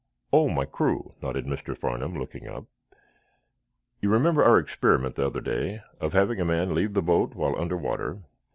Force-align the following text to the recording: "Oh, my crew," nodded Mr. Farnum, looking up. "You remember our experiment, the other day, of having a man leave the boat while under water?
"Oh, 0.33 0.49
my 0.49 0.65
crew," 0.65 1.13
nodded 1.21 1.45
Mr. 1.45 1.77
Farnum, 1.77 2.17
looking 2.17 2.49
up. 2.49 2.65
"You 3.99 4.09
remember 4.09 4.43
our 4.43 4.57
experiment, 4.57 5.13
the 5.13 5.27
other 5.27 5.41
day, 5.41 5.81
of 5.99 6.13
having 6.13 6.41
a 6.41 6.43
man 6.45 6.73
leave 6.73 6.95
the 6.95 7.03
boat 7.03 7.35
while 7.35 7.55
under 7.55 7.77
water? 7.77 8.23